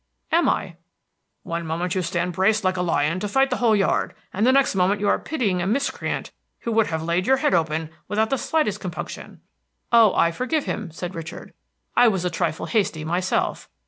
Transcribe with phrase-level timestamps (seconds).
[0.31, 0.77] "Am I?"
[1.43, 4.51] "One moment you stand braced like a lion to fight the whole yard, and the
[4.51, 6.31] next moment you are pitying a miscreant
[6.61, 9.41] who would have laid your head open without the slightest compunction."
[9.91, 11.53] "Oh, I forgive him," said Richard.
[11.95, 13.69] "I was a trifle hasty myself.